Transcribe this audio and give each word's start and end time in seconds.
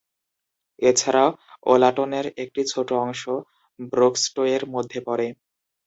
এছাড়াও 0.79 1.29
ওলাটনের 1.65 2.25
একটি 2.43 2.61
ছোট 2.71 2.89
অংশ 3.03 3.21
ব্রোক্সটোয়ের 3.91 4.63
মধ্যে 4.73 4.99
পড়ে। 5.07 5.27